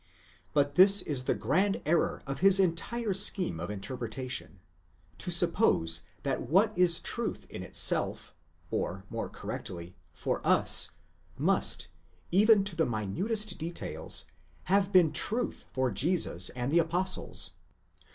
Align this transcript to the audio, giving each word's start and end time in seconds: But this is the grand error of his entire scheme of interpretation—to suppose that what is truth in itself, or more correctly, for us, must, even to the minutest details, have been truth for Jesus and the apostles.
But 0.53 0.73
this 0.73 1.03
is 1.03 1.25
the 1.25 1.35
grand 1.35 1.79
error 1.85 2.23
of 2.25 2.39
his 2.39 2.59
entire 2.59 3.13
scheme 3.13 3.59
of 3.59 3.69
interpretation—to 3.69 5.31
suppose 5.31 6.01
that 6.23 6.41
what 6.49 6.75
is 6.75 6.99
truth 6.99 7.45
in 7.51 7.61
itself, 7.61 8.33
or 8.71 9.05
more 9.11 9.29
correctly, 9.29 9.95
for 10.11 10.41
us, 10.43 10.89
must, 11.37 11.87
even 12.31 12.63
to 12.63 12.75
the 12.75 12.87
minutest 12.87 13.59
details, 13.59 14.25
have 14.63 14.91
been 14.91 15.13
truth 15.13 15.65
for 15.71 15.91
Jesus 15.91 16.49
and 16.55 16.71
the 16.71 16.79
apostles. 16.79 17.51